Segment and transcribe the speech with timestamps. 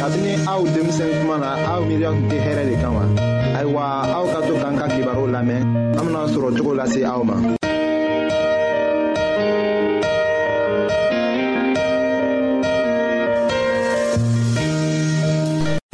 [0.00, 3.04] kabini aw denmisɛn kuma na aw miiriya tun tɛ hɛrɛ de kan wa
[3.58, 3.82] ayiwa
[4.16, 5.60] aw ka to k'an ka kibaru lamɛn
[5.96, 7.36] an bena sɔrɔ cogo lase aw ma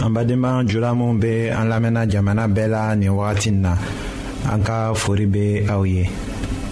[0.05, 3.75] an badenma jula minw be an lamɛnna jamana bɛɛ la nin wagati n na
[4.55, 6.07] an ka fori be aw ye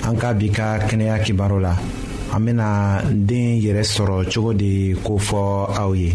[0.07, 1.75] an ka bi ka kɛnɛya kibaru la
[2.35, 5.43] an bena den yɛrɛ sɔrɔ cogo de kofɔ
[5.83, 6.15] aw ye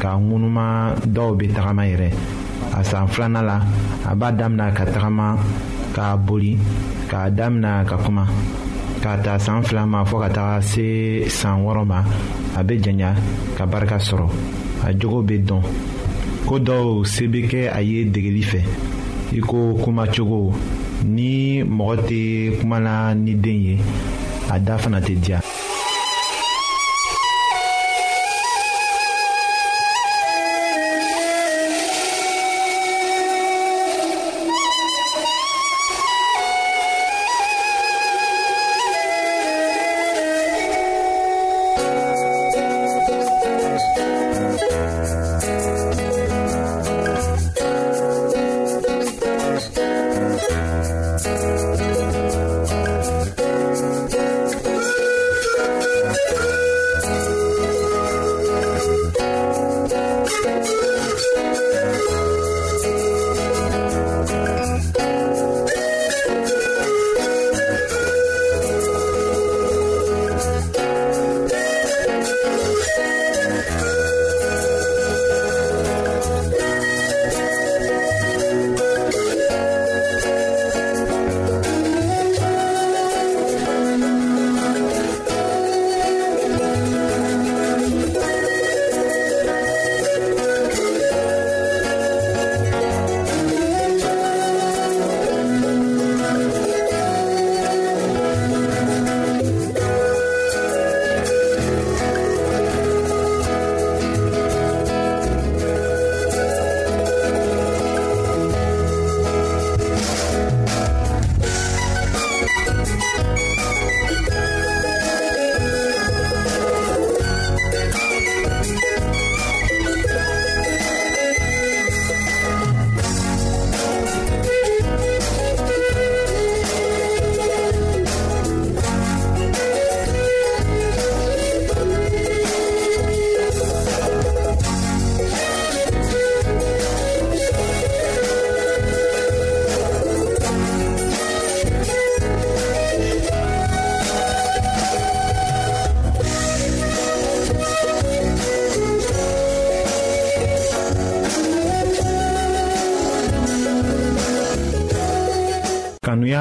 [0.00, 0.66] ka ŋunuma
[1.14, 2.08] dɔw be tagama yɛrɛ
[2.72, 3.56] a san filana la
[4.10, 5.26] a b'a damina ka tagama
[5.94, 6.52] k'a boli
[7.10, 8.24] k'a damina ka kuma
[9.02, 10.86] k'a ta san fila ma fɔɔ ka taga se
[11.28, 11.98] san wɔɔrɔ ma
[12.56, 13.10] a be janya
[13.58, 14.26] ka barika sɔrɔ
[14.88, 15.62] a jogo be dɔn
[16.48, 18.60] ko dɔw se bɛ kɛ a ye degeli fɛ
[19.36, 20.56] i ko kumacogo
[21.04, 22.20] ni mɔgɔ tɛ
[22.60, 23.74] kuma la ni den ye
[24.50, 25.40] a da fana tɛ diya.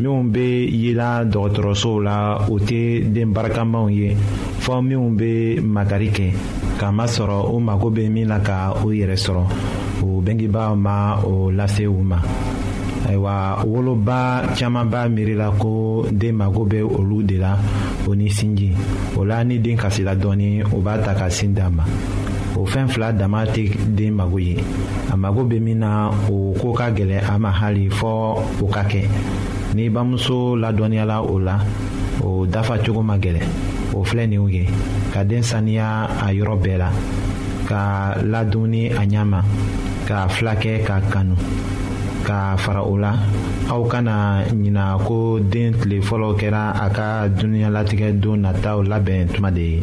[0.00, 4.14] minw be yela dɔgɔtɔrɔsow la o tɛ den barikamaw ye
[4.64, 6.32] fɔɔ minw be makari kɛ
[6.78, 9.42] kamasɔrɔ u mago be min na ka u yɛrɛ sɔrɔ
[10.04, 12.18] o bengebaaw ma o lase u ma
[13.08, 17.56] ayiwa woloba caaman b'a miirila ko den mago bɛ olu de la
[18.08, 18.72] o ni sinji
[19.18, 21.84] o la ni den kasila dɔɔni o b'a ta ka sin d'a ma
[22.56, 24.56] o fɛn fila dama tɛ den mago ye
[25.10, 28.82] a mago bɛ min na o koo ka gwɛlɛ a ma hali fɔɔ o ka
[28.84, 29.04] kɛ
[29.74, 31.56] n'i bamuso ladɔnniyala o la
[32.24, 33.40] o dafa cogo ma gɛlɛ
[33.96, 34.64] o filɛ ninw ye
[35.12, 36.88] ka den saniya a yɔrɔ bɛɛ la
[37.68, 39.40] ka ladumuni a ɲama
[40.06, 41.34] k'a filakɛ k'a kanu
[42.24, 43.12] ka fara o la
[43.70, 49.50] aw kana ɲina ko den tile fɔlɔ kɛra a ka dunuɲalatigɛ don nataw labɛn tuma
[49.52, 49.82] de ye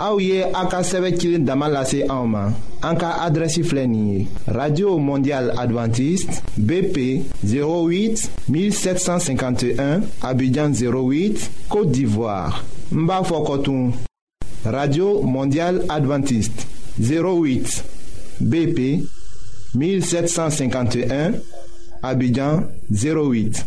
[0.00, 1.20] Aouye Aka an Damalase sɛbɛ
[1.84, 2.06] cilen
[2.94, 2.94] dama
[4.46, 13.10] radio Mondiale adventiste bp 08 1751 abidjan 08 côte d'ivoire n
[14.64, 16.66] radio Mondiale adventiste
[16.98, 17.84] 08
[18.40, 19.02] bp
[19.74, 21.32] 1751
[22.02, 23.66] abidjan 08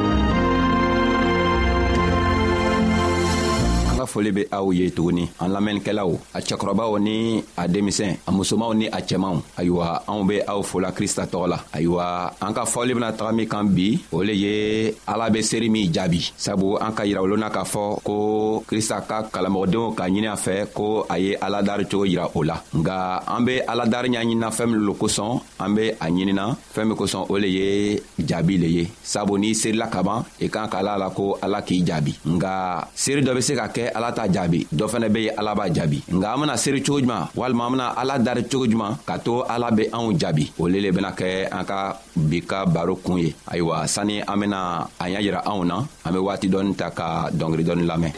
[4.11, 8.85] foli be aw ye tuguni an lamɛnnikɛlaw a cɛkɔrɔbaw ni a denmisɛn a musomanw ni
[8.87, 13.13] a cɛmanw ayiwa anw be aw fola krista tɔgɔ la ayiwa an ka fɔli bena
[13.13, 17.03] taga min kan bi o le ye ala be seeri min jaabi sabu an ka
[17.05, 21.85] yirawolona k'a fɔ ko krista ka kalamɔgɔdenw ka ɲini a fɛ ko a ye aladari
[21.87, 25.87] cogo yira o la nga an be aladari ɲaɲinina fɛɛn min lo kosɔn an be
[25.99, 30.03] a ɲinina fɛɛn min kosɔn o le ye jaabi le ye sabu n'i seerila ka
[30.03, 33.55] ban i kan k'a la la ko ala k'i jaabi nga seeri dɔ be se
[33.55, 36.57] ka kɛ ala t'a jaabi dɔ fɛnɛ be yen ala b'a jaabi nga an bena
[36.57, 40.07] seeri cogo juman walima an bena ala dari cogo juman ka to ala be anw
[40.19, 41.77] jaabi o le le bena kɛ an ka
[42.17, 44.59] bi ka baro kun ye ayiwa sanni an bena
[44.99, 48.11] a y'a yira anw na an be waati dɔɔni ta ka dɔngeri dɔɔni lamɛn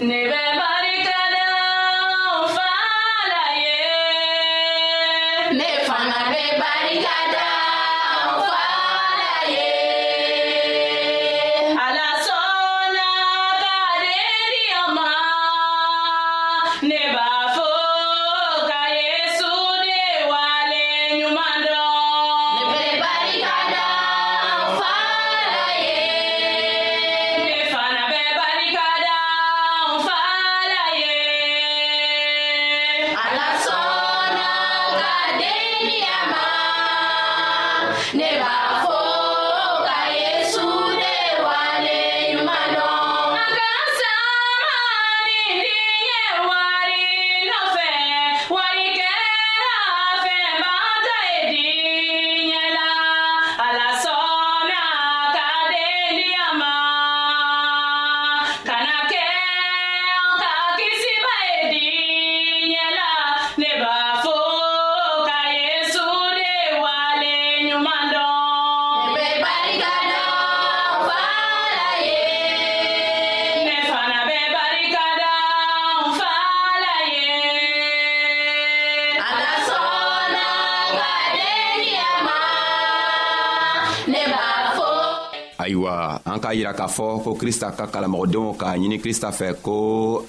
[86.43, 89.75] k'a yira k'a fɔ ko krista ka kalamɔgɔdenw k'a ɲini krista fɛ ko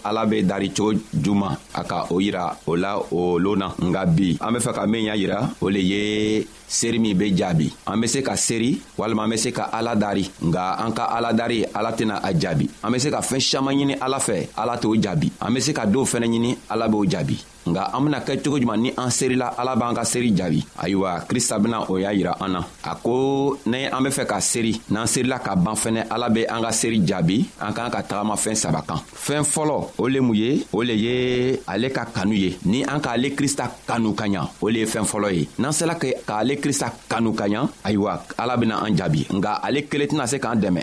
[0.06, 4.36] ala be daricogo juman a ka o yira o la o loon na nga bi
[4.38, 7.98] an be fɛ ka min y'a yira o le ye seeri min be jaabi an
[8.00, 11.32] be se ka seeri walima an be se ka ala dari nga an ka ala
[11.34, 14.78] dari ala tɛna a jaabi an be se ka fɛɛn saman ɲini ala fɛ ala
[14.78, 18.20] t'o jaabi an be se ka doow fɛnɛ ɲini ala b'o jaabi nga an bena
[18.20, 21.96] kɛ cogo juman ni an serila ala b'an ka seri jaabi ayiwa krista bena o
[21.98, 25.56] y'a yira an na a ko ni an be fɛ ka seri n'an serila ka
[25.56, 29.44] ban fɛnɛ ala be an ka seri jaabi an k'an ka tagamafɛn saba kan fɛɛn
[29.44, 33.32] fɔlɔ o le mun ye o le ye ale ka kanu ye ni an k'ale
[33.34, 37.32] krista kanu ka ɲa o le ye fɛɛn fɔlɔ ye n'an sela k'ale krista kanu
[37.32, 40.82] ka ɲa ayiwa ala bena an jaabi nga ale kelen tɛna se k'an dɛmɛ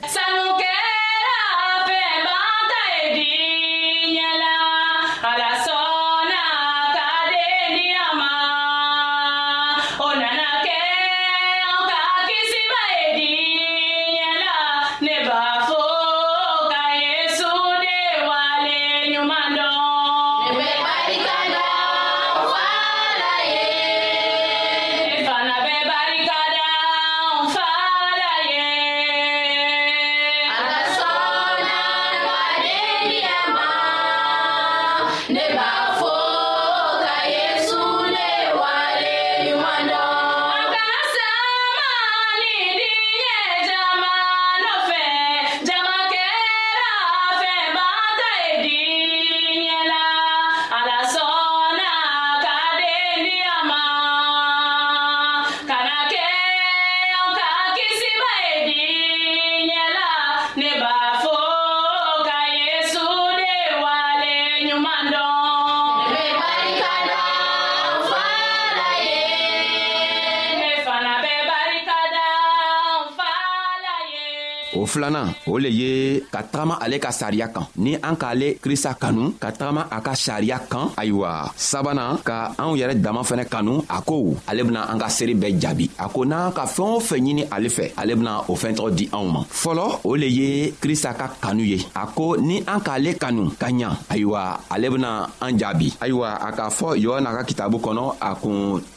[74.82, 75.92] o filanan o le ye
[76.34, 80.14] ka tagama ale ka sariya kan ni an k'ale krista kanu ka tagama a ka
[80.18, 84.98] sariya kan ayiwa sabanan ka anw yɛrɛ dama fɛnɛ kanu a ko ale bena an
[84.98, 88.14] ka seeri bɛɛ jaabi a ko n'an ka fɛɛn o fɛn ɲini ale fɛ ale
[88.20, 90.50] bena o fɛn tɔgɔ di anw ma fɔlɔ o le ye
[90.82, 94.42] krista ka kanu ye a ko ni an k'ale kanu ka ɲa ayiwa
[94.74, 95.12] ale bena
[95.46, 98.82] an jaabi ayiwa a k'a fɔ yohana ka kitabu kɔnɔ a kun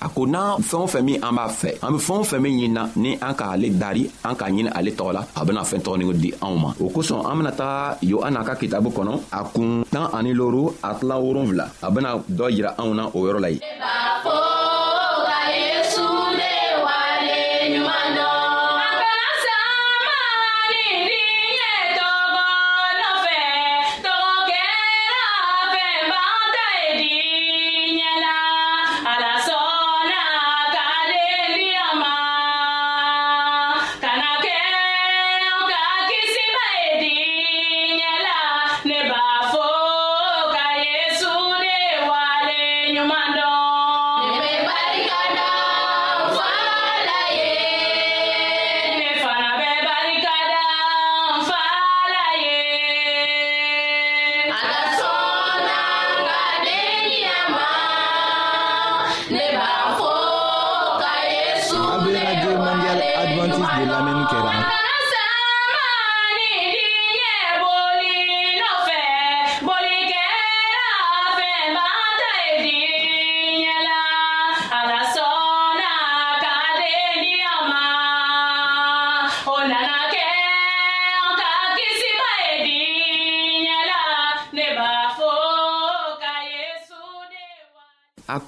[0.00, 2.40] a ko n'an fɛn o fɛn min an b'a fɛ an bɛ fɛn o fɛn
[2.40, 5.80] min ɲinina ni an k'ale dari an k'a ɲini ale tɔgɔ la a bɛna fɛn
[5.84, 9.84] tɔgɔnin di anw ma o kosɔn an bɛna taga yohana ka kitabu kɔnɔ a kun
[9.90, 13.48] tan ani loru a tila wolonfila a bɛna dɔ yira anw na o yɔrɔ la
[13.50, 13.60] yen.
[13.62, 14.47] E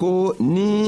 [0.01, 0.80] こに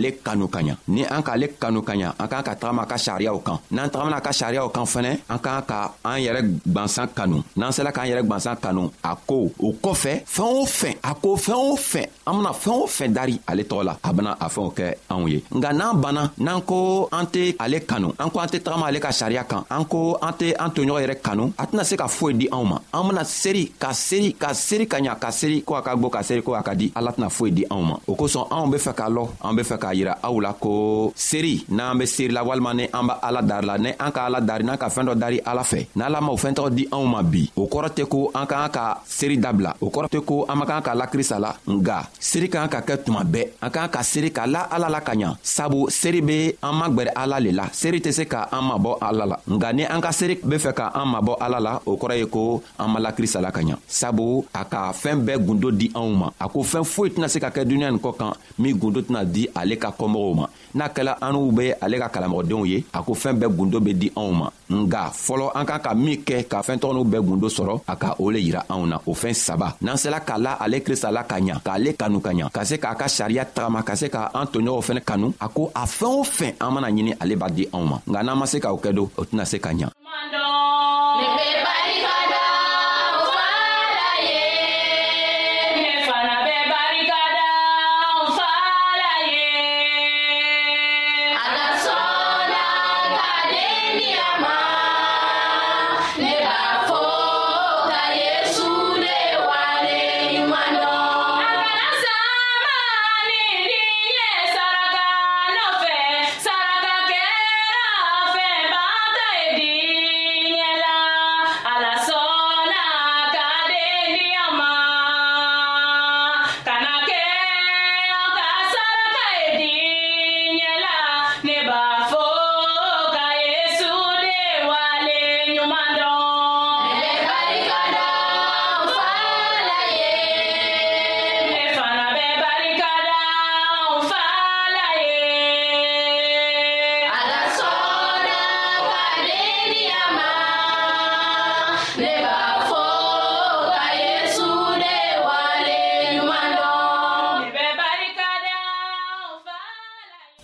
[0.00, 2.96] ale kanu ka ɲa ni an k'ale kanu ka ɲa an k'an ka tagama ka
[2.96, 6.40] sariyaw kan n'an tagamana ka sariyaw kan fɛnɛ an k'an ka an yɛrɛ
[6.72, 10.94] gwansan kanu n'an sela k'an yɛrɛ gwansan kanu a ko o kɔfɛ fɛɛn o fɛn
[11.04, 14.12] a ko fɛɛn o fɛn an bena fɛɛn o fɛn dari ale tɔgɔ la a
[14.14, 18.14] bena a fɛnw kɛ anw ye nka n'an banna n'an ko an tɛ ale kanu
[18.18, 21.02] an ko an tɛ tagama ale ka sariya kan an ko an tɛ an toɲɔgɔn
[21.04, 24.32] yɛrɛ kanu a tɛna se ka foyi di anw ma an bena seri ka seri
[24.34, 26.72] ka seri ka ɲa ka seri ko a ka gwo ka seri ko a ka
[26.74, 29.56] di ala tɛna foyi di anw ma o kosɔn anw be fɛ k'a lɔ an
[29.56, 32.86] be fɛ ka k'a yira aw la ko seeri n'an be seeri la walima ni
[32.92, 35.38] an b' ala dari la ni an ka ala dari n'an ka fɛɛn dɔ dari
[35.44, 38.46] ala fɛ n'ala m'o fɛɛn tɔgɔ di anw ma bi o kɔrɔ tɛ ko an
[38.46, 42.06] k'an ka seeri dabila o kɔrɔ tɛ ko an man kan ka lakrista la nga
[42.18, 45.12] seeri k'an ka kɛ tuma bɛɛ an k'an ka seeri ka la ala la ka
[45.14, 48.98] ɲa sabu seeri be an magwɛrɛ ala le la seeri tɛ se ka an mabɔ
[49.02, 51.96] ala la nga ni an ka seeri be fɛ ka an mabɔ ala la o
[51.96, 55.70] kɔrɔ ye ko an ma lakrista la ka ɲa sabu a ka fɛɛn bɛɛ gundo
[55.76, 58.32] di anw ma a ko fɛɛn foyi tɛna se ka kɛ duniɲa nin kɔ kan
[58.58, 61.96] min gundo tɛna di ale ale ka kɔmɔgɔw ma n'a kɛla an n'u be ale
[62.02, 65.64] ka kalamɔgɔdenw ye a ko fɛɛn bɛɛ gundo be di anw ma nga fɔlɔ an
[65.66, 68.86] kan ka min kɛ ka fɛɛntɔgɔniw bɛɛ gundo sɔrɔ a ka o le yira anw
[68.90, 72.20] na o fɛɛn saba n'an sela k'a la ale krista la ka ɲa k'ale kanu
[72.20, 75.32] ka ɲa ka se k'a ka sariya tagama ka se ka an toɲɔgɔnw fɛnɛ kanu
[75.40, 78.22] a ko a fɛɛn o fɛn an mana ɲini ale b'a di anw ma nga
[78.22, 79.88] n'an ma se k'o kɛ don o tɛna se ka ɲa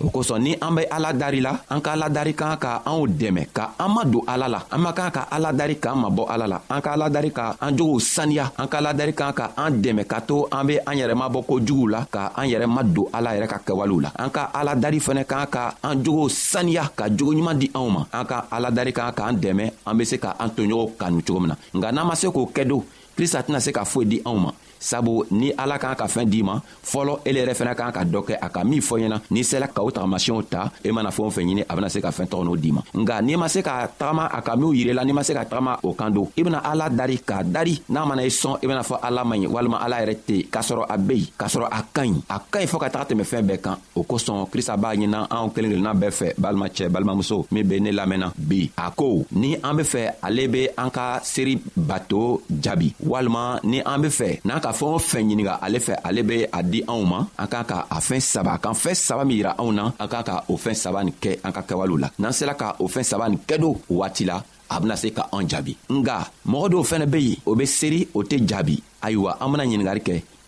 [0.07, 3.43] o kosɔn ni an be ala dari la an ka aladari kan ka anw dɛmɛ
[3.57, 6.59] ka an ma don ala la an man kan ka aladari k'an mabɔ ala la
[6.71, 10.21] an ka aladari ka an jogow saniya an ka aladari kan ka an dɛmɛ ka
[10.29, 13.49] to an be an yɛrɛ mabɔ kojuguw la ka an yɛrɛ ma don ala yɛrɛ
[13.53, 17.69] ka kɛwalew la an ka aladari fɛnɛ kan ka an jogow saniya ka jogoɲuman di
[17.75, 21.21] anw ma an ka aladari kan k'an dɛmɛ an be se ka an toɲɔgɔnw kanu
[21.27, 22.85] cogo min na nka n'an ma se k'o kɛ do
[23.17, 24.53] krista tɛna se ka foyi di anw ma
[24.87, 28.21] sabu ni ala k'an ka fɛɛn d'i ma fɔlɔ ele yɛrɛ fɛnɛ k'an ka dɔ
[28.23, 31.11] kɛ a ka min fɔ ɲɛna n'i sela ka o tagamasiyɛnw ta i e mana
[31.11, 33.35] fɛn o fɛn ɲini a bena se ka fɛɛn tɔgɔ n'o d'i ma nga n'i
[33.37, 36.11] ma se ka tagama a ka minw yirila n'i ma se ka tagama o kan
[36.15, 39.25] don i bena ala dari k'a dari n'a mana i sɔn i bena fɔ ala
[39.25, 42.03] man ɲi walima ala yɛrɛ tɛ k'a sɔrɔ a be yen k'a sɔrɔ a ka
[42.07, 44.95] ɲi a ka ɲi fɔɔ ka taga tɛmɛ fɛɛn bɛɛ kan o kosɔn krista b'a
[44.95, 49.27] ɲina anw kelen kelenna bɛɛ fɛ balimacɛ balimamuso min be ne lamɛnna bi a ko
[49.33, 51.59] ni an be fɛ ale be an ka seeri
[51.91, 55.95] bato jaabi walima ni an be fɛ n'an ka fɛn o fɛn ɲininga ale fɛ
[56.05, 58.95] ale bɛ a di anw ma an k'an ka a fɛn saba a kan fɛn
[58.95, 61.63] saba min yira anw na an k'an ka o fɛn saba nin kɛ an ka
[61.69, 64.81] kɛwalew la n'an sera ka o fɛn saba nin kɛ don o waati la a
[64.81, 68.23] bena se ka an jaabi nga mɔgɔ dɔw fɛnɛ be yen o be seri o
[68.23, 70.23] tɛ jaabi ayiwa an bena ɲiningari kɛ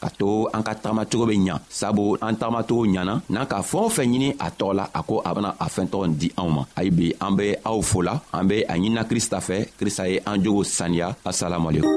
[0.00, 3.88] ka to an ka tagamacogo be ɲa sabu an tagamacogo ɲana n'an ka fɛɛn o
[3.88, 6.62] fɛn ɲini a tɔgɔ la a ko a bena a fɛntɔgɔ nin di anw ma
[6.76, 10.36] ayi be an be aw fola an be a ɲinina krista fɛ krista ye an
[10.42, 11.88] jogo saniya asalamualekum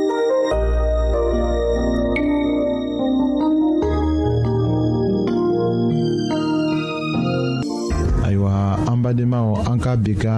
[8.90, 10.32] an badenmaw an ka bi ka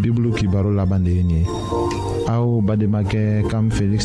[0.00, 1.46] bibulu kibaro laban de ye nin ye
[2.34, 3.98] En bademakɛ cam de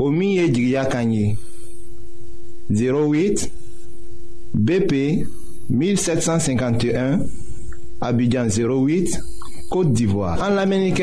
[0.00, 0.48] Omi o
[2.70, 3.52] 08
[4.54, 4.92] BP
[5.70, 7.20] 1751
[8.00, 9.20] Abidjan 08
[9.70, 11.02] Côte d'Ivoire en l'Amérique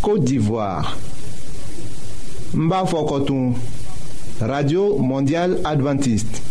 [0.00, 0.96] Côte d'Ivoire.
[2.54, 3.54] Mbafokotoum.
[4.40, 6.42] Radio Mondiale Adventiste.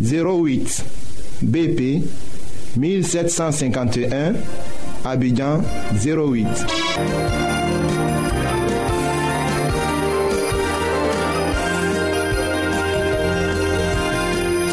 [0.00, 0.84] 08
[1.42, 2.02] BP
[2.76, 4.34] 1751
[5.04, 5.60] Abidjan
[5.92, 6.46] 08.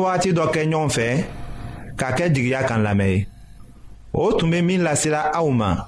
[0.02, 1.06] Wagati dɔ kɛ ɲɔgɔn fɛ
[1.98, 3.26] ka kɛ jigiya kan lamɛn ye
[4.14, 5.88] o tun bɛ min lasera aw ma